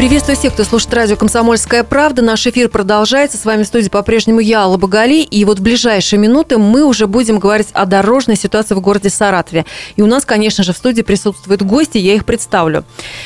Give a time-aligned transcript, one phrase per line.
[0.00, 2.22] Приветствую всех, кто слушает радио «Комсомольская правда».
[2.22, 3.36] Наш эфир продолжается.
[3.36, 5.16] С вами в студии по-прежнему я, Алла Багали.
[5.16, 9.66] И вот в ближайшие минуты мы уже будем говорить о дорожной ситуации в городе Саратове.
[9.96, 12.84] И у нас, конечно же, в студии присутствуют гости, я их представлю.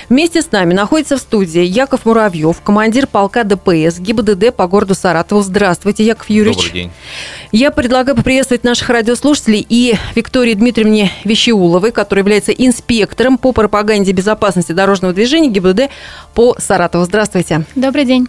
[0.08, 5.43] Вместе с нами находится в студии Яков Муравьев, командир полка ДПС ГИБДД по городу Саратову.
[5.43, 6.56] Здравствуйте, Яков Юрьевич.
[6.56, 6.91] Добрый день.
[7.52, 14.72] Я предлагаю поприветствовать наших радиослушателей и Виктории Дмитриевне Вещеуловой, которая является инспектором по пропаганде безопасности
[14.72, 15.91] дорожного движения ГИБДД
[16.35, 17.04] по Саратову.
[17.04, 17.64] Здравствуйте.
[17.75, 18.29] Добрый день.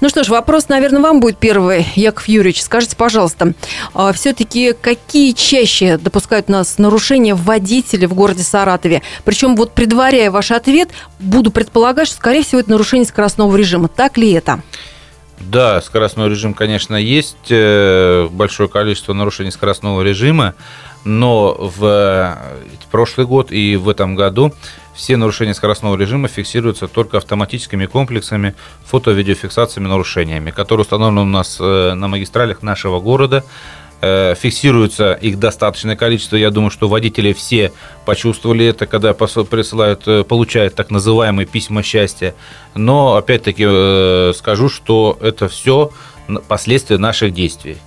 [0.00, 2.62] Ну что ж, вопрос, наверное, вам будет первый, Яков Юрьевич.
[2.62, 3.54] Скажите, пожалуйста,
[3.94, 9.02] а все-таки какие чаще допускают у нас нарушения водители в городе Саратове?
[9.24, 13.88] Причем вот предваряя ваш ответ, буду предполагать, что, скорее всего, это нарушение скоростного режима.
[13.88, 14.62] Так ли это?
[15.40, 20.54] Да, скоростной режим, конечно, есть э, большое количество нарушений скоростного режима,
[21.04, 22.36] но в э,
[22.90, 24.52] прошлый год и в этом году
[24.98, 31.94] все нарушения скоростного режима фиксируются только автоматическими комплексами фото-видеофиксациями нарушениями, которые установлены у нас э,
[31.94, 33.44] на магистралях нашего города.
[34.00, 36.34] Э, фиксируется их достаточное количество.
[36.34, 37.72] Я думаю, что водители все
[38.04, 42.34] почувствовали это, когда присылают, э, получают так называемые письма счастья.
[42.74, 45.92] Но опять-таки скажу, что это все
[46.48, 47.78] последствия наших действий.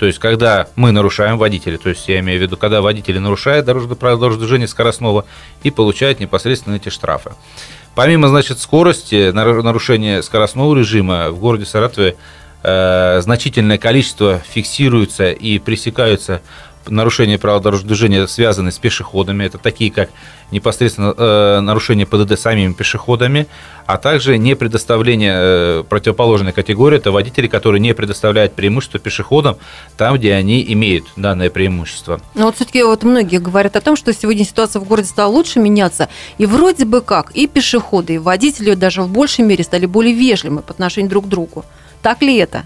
[0.00, 3.66] То есть, когда мы нарушаем водители, то есть я имею в виду, когда водители нарушают
[3.66, 5.26] дорожное дорожного движения скоростного
[5.62, 7.32] и получают непосредственно эти штрафы.
[7.94, 12.16] Помимо, значит, скорости, нарушения скоростного режима в городе Саратове
[12.62, 16.40] э, значительное количество фиксируется и пресекаются
[16.86, 19.44] нарушения правил дорожного движения, связанные с пешеходами.
[19.44, 20.10] Это такие, как
[20.50, 23.46] непосредственно э, нарушение ПДД самими пешеходами,
[23.86, 26.98] а также не предоставление э, противоположной категории.
[26.98, 29.56] Это водители, которые не предоставляют преимущество пешеходам
[29.96, 32.20] там, где они имеют данное преимущество.
[32.34, 35.60] Но вот все-таки вот многие говорят о том, что сегодня ситуация в городе стала лучше
[35.60, 36.08] меняться.
[36.38, 40.60] И вроде бы как и пешеходы, и водители даже в большей мере стали более вежливыми
[40.60, 41.64] по отношению друг к другу.
[42.02, 42.64] Так ли это?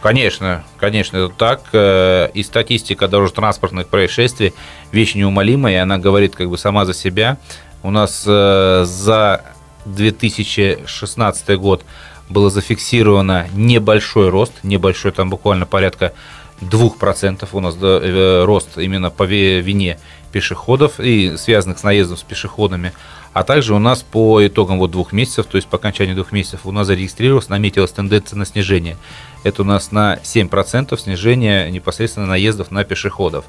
[0.00, 1.60] Конечно, конечно, это так.
[1.72, 4.54] Э, и статистика дорожно-транспортных происшествий
[4.92, 7.36] вещь неумолимая, и она говорит как бы сама за себя.
[7.82, 9.44] У нас э, за
[9.84, 11.84] 2016 год
[12.30, 16.14] было зафиксировано небольшой рост, небольшой, там буквально порядка
[16.62, 19.98] 2% у нас э, рост именно по вине
[20.32, 22.92] пешеходов и связанных с наездом с пешеходами.
[23.32, 26.60] А также у нас по итогам вот двух месяцев, то есть по окончании двух месяцев,
[26.64, 28.96] у нас зарегистрировалась, наметилась тенденция на снижение.
[29.44, 33.44] Это у нас на 7% снижение непосредственно наездов на пешеходов.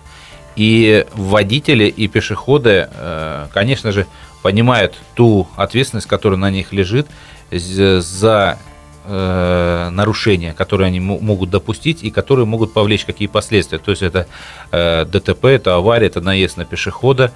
[0.56, 4.06] И водители и пешеходы, э, конечно же,
[4.44, 7.08] понимают ту ответственность, которая на них лежит
[7.52, 8.60] за
[9.06, 13.78] э, нарушения, которые они могут допустить и которые могут повлечь какие последствия.
[13.78, 14.28] То есть это
[14.72, 17.32] э, ДТП, это авария, это наезд на пешехода,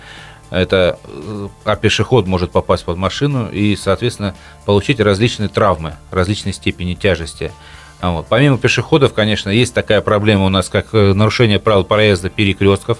[0.55, 4.35] это, э, а пешеход может попасть под машину и, соответственно,
[4.66, 7.51] получить различные травмы, различной степени тяжести.
[8.01, 8.27] А вот.
[8.27, 12.99] Помимо пешеходов, конечно, есть такая проблема у нас, как э, нарушение правил проезда перекрестков.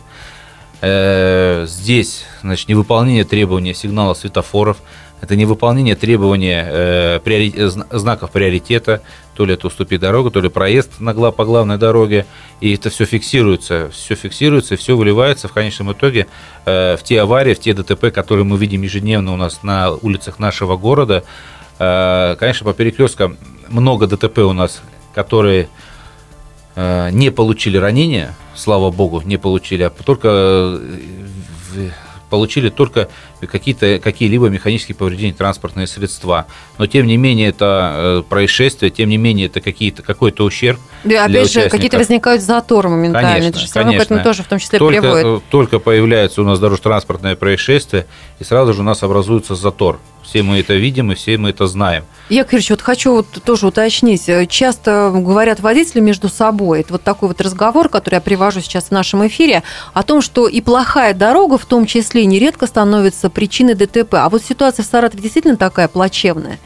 [0.82, 4.78] Э, здесь, значит, невыполнение требований сигнала светофоров–
[5.22, 7.54] это невыполнение требований э, приори...
[7.90, 9.02] знаков приоритета,
[9.36, 12.26] то ли это уступи дорогу, то ли проезд на по главной дороге,
[12.62, 16.28] и это все фиксируется, все фиксируется, все выливается в конечном итоге
[16.66, 20.40] э, в те аварии, в те ДТП, которые мы видим ежедневно у нас на улицах
[20.40, 21.24] нашего города.
[21.80, 23.38] Э, конечно, по перекресткам
[23.68, 24.82] много ДТП у нас,
[25.14, 25.68] которые
[26.76, 30.80] э, не получили ранения, слава богу, не получили, а только
[32.30, 33.10] получили только
[33.42, 36.48] какие-то, какие-либо механические повреждения транспортные средства.
[36.78, 41.26] Но, тем не менее, это э, происшествие, тем не менее, это какие-то, какой-то ущерб Да,
[41.26, 43.30] опять же, какие-то возникают заторы моментально.
[43.30, 45.26] Конечно, это же все равно к этому тоже в том числе только, приводит.
[45.26, 48.06] Э, только появляется у нас дорожно-транспортное происшествие,
[48.40, 50.00] и сразу же у нас образуется затор.
[50.26, 52.04] Все мы это видим и все мы это знаем.
[52.30, 54.28] Яков Юрьевич, вот хочу вот тоже уточнить.
[54.50, 58.92] Часто говорят водители между собой, это вот такой вот разговор, который я привожу сейчас в
[58.92, 59.62] нашем эфире,
[59.94, 64.16] о том, что и плохая дорога в том числе нередко становится причиной ДТП.
[64.16, 66.60] А вот ситуация в Саратове действительно такая плачевная?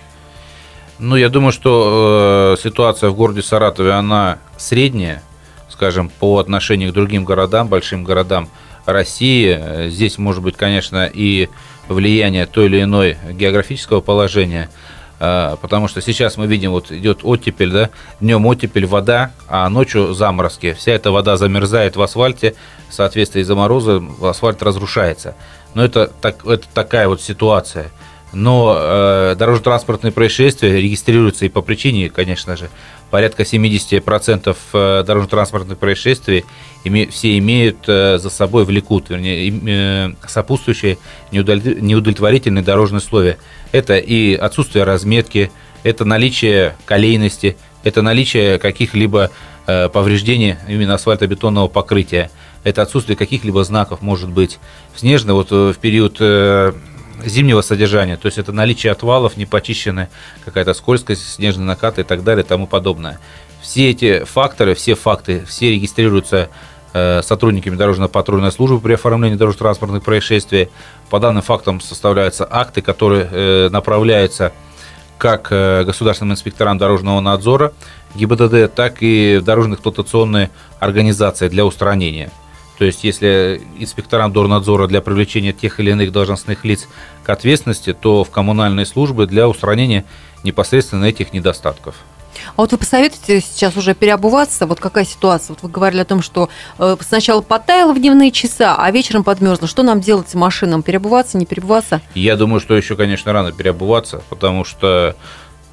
[0.99, 5.23] Ну, я думаю, что э, ситуация в городе Саратове, она средняя,
[5.69, 8.49] скажем, по отношению к другим городам, большим городам
[8.85, 9.89] России.
[9.89, 11.47] Здесь может быть, конечно, и
[11.87, 14.69] влияние той или иной географического положения,
[15.19, 17.89] э, потому что сейчас мы видим, вот идет оттепель, да,
[18.19, 20.73] днем оттепель, вода, а ночью заморозки.
[20.73, 22.55] Вся эта вода замерзает в асфальте,
[22.89, 25.35] в соответствии с мороза асфальт разрушается.
[25.73, 27.91] Но это, так, это такая вот ситуация.
[28.31, 32.69] Но э, дорожно-транспортные происшествия регистрируются и по причине, конечно же,
[33.09, 36.45] порядка 70% э, дорожно-транспортных происшествий
[37.09, 40.97] все имеют э, за собой, влекут, вернее, э, сопутствующие
[41.31, 43.37] неудовлетворительные дорожные условия.
[43.71, 45.51] Это и отсутствие разметки,
[45.83, 49.31] это наличие колейности, это наличие каких-либо
[49.65, 52.31] повреждений именно асфальтобетонного покрытия,
[52.63, 54.59] это отсутствие каких-либо знаков, может быть,
[54.95, 56.19] снежно, вот в период
[57.25, 60.09] зимнего содержания, то есть это наличие отвалов, непочищенная
[60.45, 63.19] какая-то скользкость, снежные накаты и так далее и тому подобное.
[63.61, 66.49] Все эти факторы, все факты, все регистрируются
[66.93, 70.69] э, сотрудниками дорожно-патрульной службы при оформлении дорожно-транспортных происшествий.
[71.09, 74.53] По данным фактам составляются акты, которые э, направляются
[75.17, 77.73] как э, государственным инспекторам дорожного надзора
[78.15, 82.31] ГИБДД, так и в дорожно эксплуатационные организации для устранения.
[82.79, 86.87] То есть, если инспекторам дорнадзора для привлечения тех или иных должностных лиц
[87.23, 90.05] к ответственности, то в коммунальные службы для устранения
[90.45, 91.95] непосредственно этих недостатков.
[92.55, 94.65] А вот вы посоветуете сейчас уже переобуваться?
[94.65, 95.55] Вот какая ситуация?
[95.55, 96.47] Вот вы говорили о том, что
[96.77, 99.67] э, сначала потаяло в дневные часа, а вечером подмерзло.
[99.67, 100.81] Что нам делать с машинам?
[100.81, 102.01] Переобуваться, не переобуваться?
[102.15, 105.17] Я думаю, что еще, конечно, рано переобуваться, потому что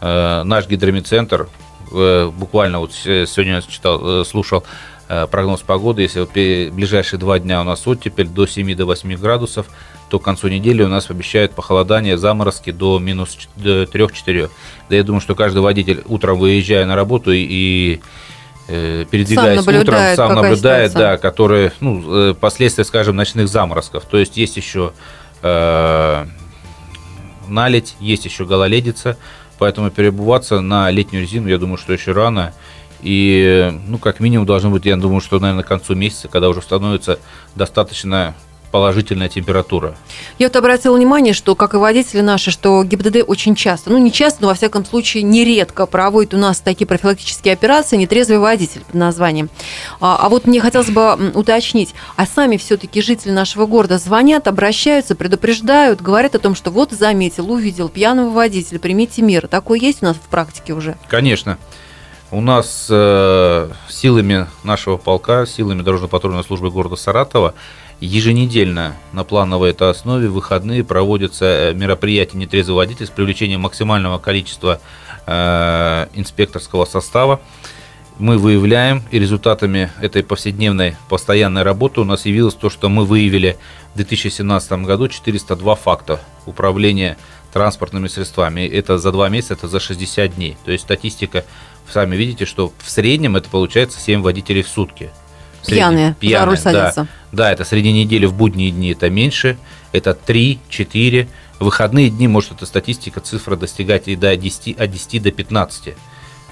[0.01, 1.49] э, наш гидромедцентр,
[1.93, 4.65] э, буквально вот сегодня я читал, э, слушал,
[5.09, 9.67] прогноз погоды, если вот ближайшие два дня у нас оттепель до 7 до 8 градусов,
[10.09, 14.51] то к концу недели у нас обещают похолодание, заморозки до минус 3-4.
[14.89, 18.01] Да я думаю, что каждый водитель утром выезжая на работу и, и
[18.69, 24.05] э, передвигаясь сам утром, сам наблюдает, да, которые, ну, э, последствия, скажем, ночных заморозков.
[24.05, 24.93] То есть есть еще
[25.43, 26.27] э,
[27.49, 29.17] наледь, есть еще гололедица,
[29.59, 32.55] поэтому перебываться на летнюю резину, я думаю, что еще рано.
[33.03, 36.63] И, ну, как минимум, должно быть, я думаю, что, наверное, к концу месяца, когда уже
[36.63, 37.19] становится
[37.55, 38.35] достаточно
[38.71, 39.95] положительная температура.
[40.39, 44.13] Я вот обратила внимание, что, как и водители наши, что ГИБДД очень часто, ну не
[44.13, 48.95] часто, но во всяком случае нередко проводит у нас такие профилактические операции «Нетрезвый водитель» под
[48.95, 49.49] названием.
[50.01, 55.15] А, а вот мне хотелось бы уточнить, а сами все-таки жители нашего города звонят, обращаются,
[55.15, 59.49] предупреждают, говорят о том, что вот заметил, увидел пьяного водителя, примите меры.
[59.49, 60.97] Такое есть у нас в практике уже?
[61.09, 61.57] Конечно.
[62.37, 67.55] У нас э, силами нашего полка, силами дорожно-патрульной службы города Саратова
[67.99, 74.83] еженедельно на плановой это основе выходные проводятся э, мероприятия «Нетрезвый водитель» с привлечением максимального количества
[75.27, 77.41] э, инспекторского состава.
[78.19, 83.57] Мы выявляем, и результатами этой повседневной постоянной работы у нас явилось то, что мы выявили
[83.95, 87.17] в 2017 году 402 факта управления
[87.57, 88.67] транспортными средствами.
[88.69, 90.59] Это за два месяца, это за 60 дней.
[90.67, 91.47] То есть статистика
[91.91, 95.11] сами видите, что в среднем это получается 7 водителей в сутки.
[95.67, 97.09] Пьяные, пьяные, за руль садятся.
[97.33, 99.57] Да, да, это среди недели в будние дни это меньше,
[99.93, 101.29] это 3, 4.
[101.59, 105.95] В выходные дни может эта статистика, цифра достигать и до 10, от 10 до 15.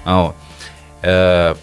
[0.03, 0.35] А вот.
[1.01, 1.55] Э,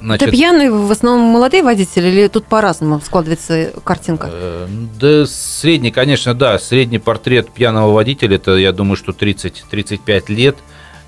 [0.00, 4.28] значит, это пьяные в основном молодые водители или тут по-разному складывается картинка?
[4.30, 4.66] Э,
[4.98, 6.58] да, средний, конечно, да.
[6.58, 10.56] Средний портрет пьяного водителя, это, я думаю, что 30-35 лет.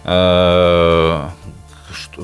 [0.04, 1.28] Э,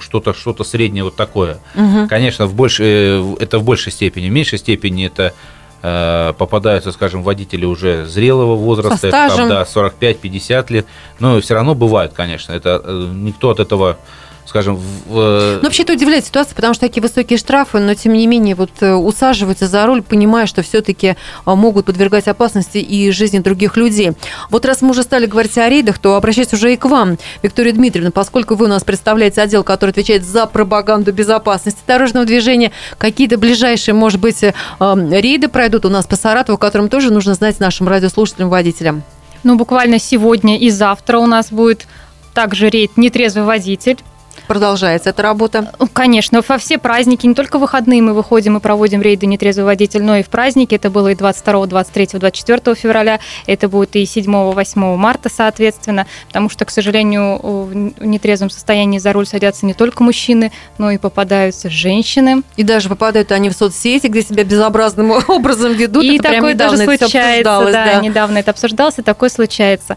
[0.00, 1.58] что-то что-то среднее вот такое.
[1.74, 2.08] Угу.
[2.08, 4.28] Конечно, в больше, э, это в большей степени.
[4.28, 5.34] В меньшей степени это
[5.82, 10.86] э, попадаются, скажем, водители уже зрелого возраста, это, там, да, 45-50 лет,
[11.18, 12.52] но все равно бывают, конечно.
[12.52, 13.98] Это э, никто от этого
[14.46, 15.18] скажем, в...
[15.18, 18.54] Э, ну, вообще это удивляет ситуация, потому что такие высокие штрафы, но тем не менее
[18.54, 23.76] вот э, усаживаются за руль, понимая, что все-таки а, могут подвергать опасности и жизни других
[23.76, 24.12] людей.
[24.50, 27.72] Вот раз мы уже стали говорить о рейдах, то обращаюсь уже и к вам, Виктория
[27.72, 33.38] Дмитриевна, поскольку вы у нас представляете отдел, который отвечает за пропаганду безопасности дорожного движения, какие-то
[33.38, 37.88] ближайшие, может быть, э, рейды пройдут у нас по Саратову, которым тоже нужно знать нашим
[37.88, 39.02] радиослушателям, водителям?
[39.42, 41.86] Ну, буквально сегодня и завтра у нас будет
[42.34, 43.98] также рейд «Нетрезвый водитель»
[44.46, 45.72] продолжается эта работа?
[45.92, 50.16] Конечно, во все праздники, не только выходные мы выходим и проводим рейды «Нетрезвый водитель», но
[50.16, 50.74] и в праздники.
[50.74, 56.50] Это было и 22, 23, 24 февраля, это будет и 7, 8 марта, соответственно, потому
[56.50, 57.74] что, к сожалению, в
[58.04, 62.42] нетрезвом состоянии за руль садятся не только мужчины, но и попадаются женщины.
[62.56, 66.04] И даже попадают они в соцсети, где себя безобразным образом ведут.
[66.04, 69.96] И это такое даже случается, да, да, недавно это обсуждалось, и такое случается.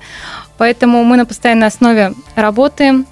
[0.58, 3.06] Поэтому мы на постоянной основе работаем,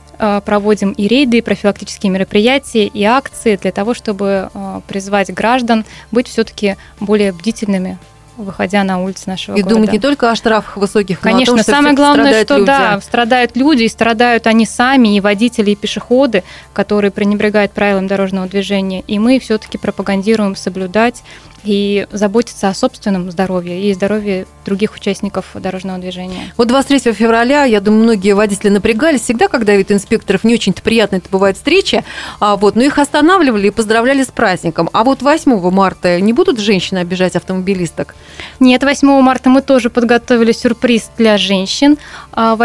[0.45, 6.27] проводим и рейды, и профилактические мероприятия, и акции для того, чтобы э, призвать граждан быть
[6.27, 7.98] все-таки более бдительными
[8.38, 9.75] выходя на улицы нашего И города.
[9.75, 12.67] думать не только о штрафах высоких, Конечно, но о том, что самое главное, что люди.
[12.67, 16.43] да, страдают люди, и страдают они сами, и водители, и пешеходы,
[16.74, 19.01] которые пренебрегают правилам дорожного движения.
[19.07, 21.24] И мы все-таки пропагандируем соблюдать
[21.65, 26.51] и заботиться о собственном здоровье и здоровье других участников дорожного движения.
[26.57, 29.22] Вот 23 февраля, я думаю, многие водители напрягались.
[29.22, 32.03] Всегда, когда вид инспекторов, не очень-то приятно это бывает встреча,
[32.39, 34.89] а вот, но их останавливали и поздравляли с праздником.
[34.93, 38.15] А вот 8 марта не будут женщины обижать автомобилисток?
[38.60, 41.98] Нет, 8 марта мы тоже подготовили сюрприз для женщин,
[42.31, 42.55] а.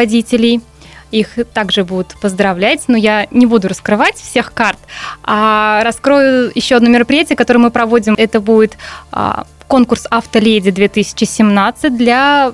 [1.10, 4.78] Их также будут поздравлять, но я не буду раскрывать всех карт,
[5.22, 8.14] а раскрою еще одно мероприятие, которое мы проводим.
[8.16, 8.76] Это будет
[9.10, 12.52] а, конкурс «Автоледи 2017» для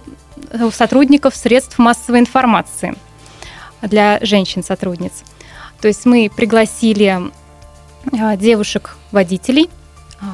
[0.50, 2.94] э, сотрудников средств массовой информации,
[3.82, 5.24] для женщин-сотрудниц.
[5.80, 7.30] То есть мы пригласили
[8.12, 9.68] а, девушек-водителей,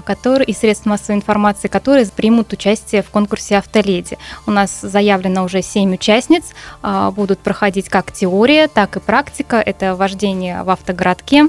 [0.05, 4.19] которые и средств массовой информации, которые примут участие в конкурсе «Автоледи».
[4.47, 6.45] У нас заявлено уже 7 участниц.
[6.83, 9.57] А, Будут проходить как теория, так и практика.
[9.57, 11.49] Это вождение в автогородке,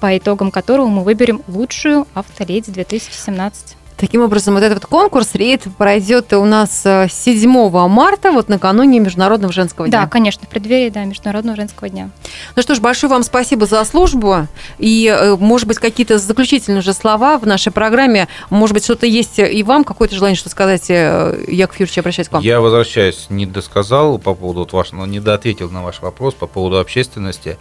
[0.00, 3.81] по итогам которого мы выберем лучшую «Автоледи 2017».
[4.02, 8.98] Таким образом, вот этот вот конкурс, рейд пройдет у нас э, 7 марта, вот накануне
[8.98, 10.00] Международного женского дня.
[10.00, 12.10] Да, конечно, в преддверии да, Международного женского дня.
[12.56, 14.48] Ну что ж, большое вам спасибо за службу.
[14.78, 18.26] И, э, может быть, какие-то заключительные же слова в нашей программе.
[18.50, 22.32] Может быть, что-то есть и вам, какое-то желание что сказать, э, Яков Юрьевич, обращаюсь к
[22.32, 22.42] вам.
[22.42, 26.80] Я возвращаюсь, не досказал по поводу вот вашего, не доответил на ваш вопрос по поводу
[26.80, 27.56] общественности,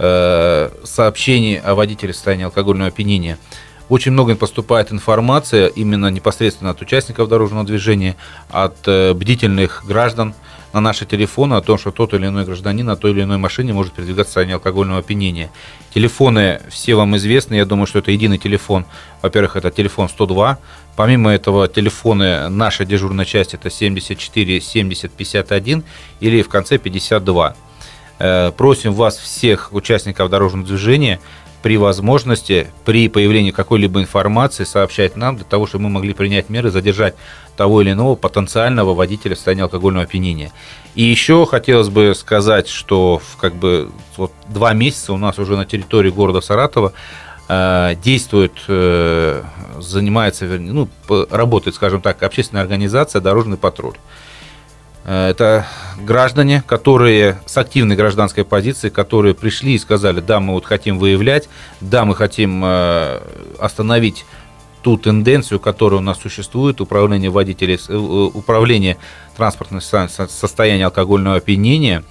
[0.00, 3.38] э, сообщений о водителе в состоянии алкогольного опьянения.
[3.88, 8.16] Очень много поступает информация именно непосредственно от участников дорожного движения,
[8.50, 10.34] от э, бдительных граждан
[10.74, 13.72] на наши телефоны о том, что тот или иной гражданин на той или иной машине
[13.72, 15.50] может передвигаться в состоянии алкогольного опьянения.
[15.94, 18.84] Телефоны все вам известны, я думаю, что это единый телефон.
[19.22, 20.58] Во-первых, это телефон 102.
[20.94, 25.84] Помимо этого, телефоны нашей дежурной части это 74 70 51
[26.20, 27.56] или в конце 52.
[28.18, 31.20] Э, Просим вас всех участников дорожного движения
[31.62, 36.70] при возможности, при появлении какой-либо информации сообщать нам, для того, чтобы мы могли принять меры,
[36.70, 37.14] задержать
[37.56, 40.52] того или иного потенциального водителя в состоянии алкогольного опьянения.
[40.94, 45.56] И еще хотелось бы сказать, что в, как бы вот два месяца у нас уже
[45.56, 46.92] на территории города Саратова
[47.48, 49.42] э, действует, э,
[49.80, 50.88] занимается, ну,
[51.30, 53.96] работает, скажем так, общественная организация «Дорожный патруль».
[55.08, 55.66] Э, Это
[55.98, 61.48] граждане, которые с активной гражданской позицией, которые пришли и сказали, да, мы вот хотим выявлять,
[61.80, 63.20] да, мы хотим э,
[63.58, 64.26] остановить
[64.82, 68.98] ту тенденцию, которая у нас существует, управление водителей, э, управление
[69.36, 72.04] транспортным со- со- состоянием алкогольного опьянения.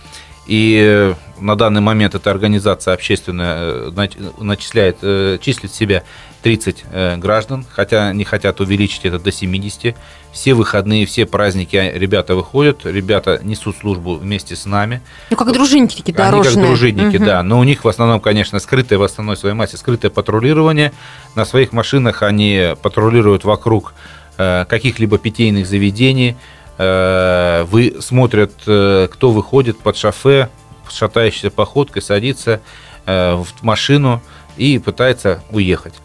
[0.48, 5.02] И на данный момент эта организация общественная нач- начисляет,
[5.42, 6.04] числит себя
[6.44, 9.96] 30 э, граждан, хотя не хотят увеличить это до 70.
[10.32, 15.02] Все выходные, все праздники а, ребята выходят, ребята несут службу вместе с нами.
[15.30, 16.56] Ну, как дружинники такие Они дорожные.
[16.56, 17.26] как дружинники, Мгм.
[17.26, 17.44] да.
[17.44, 20.92] Но у них в основном, конечно, скрытое в основной своей массе, скрытое патрулирование.
[21.36, 23.94] На своих машинах они патрулируют вокруг
[24.38, 26.36] э, каких-либо питейных заведений.
[26.78, 30.50] Э, вы смотрят, э, кто выходит под шофе,
[30.90, 32.62] шатающейся походкой, садится
[33.06, 34.22] э, в машину
[34.58, 35.96] и пытается уехать.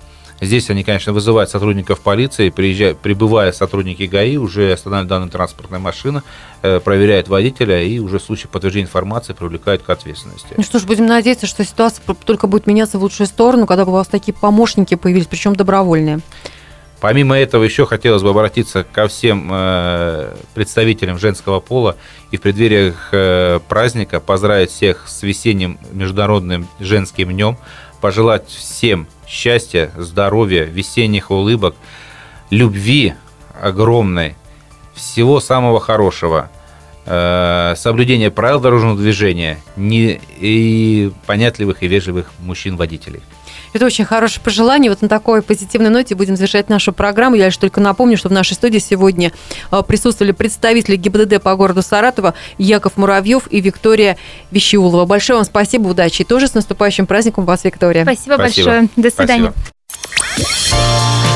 [0.43, 6.25] Здесь они, конечно, вызывают сотрудников полиции, приезжают, прибывая сотрудники ГАИ, уже останавливают данная транспортная машина,
[6.63, 10.49] э, проверяют водителя и уже в случае подтверждения информации привлекают к ответственности.
[10.57, 13.93] Ну что ж, будем надеяться, что ситуация только будет меняться в лучшую сторону, когда бы
[13.93, 16.19] у вас такие помощники появились, причем добровольные.
[16.99, 21.97] Помимо этого, еще хотелось бы обратиться ко всем э, представителям женского пола
[22.33, 27.59] и в преддвериях э, праздника поздравить всех с весенним международным женским днем,
[28.01, 31.75] пожелать всем счастья, здоровья, весенних улыбок,
[32.51, 33.15] любви
[33.61, 34.37] огромной,
[34.95, 36.51] всего самого хорошего,
[37.07, 43.21] э, соблюдения правил дорожного движения не, и понятливых и вежливых мужчин-водителей.
[43.73, 44.91] Это очень хорошее пожелание.
[44.91, 47.37] Вот на такой позитивной ноте будем завершать нашу программу.
[47.37, 49.33] Я лишь только напомню, что в нашей студии сегодня
[49.71, 54.19] э, присутствовали представители ГИБДД по городу Саратова Яков Муравьев и Виктория
[54.51, 55.07] Вещеулова.
[55.07, 56.23] Большое вам спасибо, удачи.
[56.23, 58.03] И тоже с наступающим праздником вас, Виктория.
[58.03, 58.71] Спасибо, Спасибо.
[58.71, 58.89] большое.
[58.97, 59.53] До свидания.
[60.37, 61.32] Спасибо.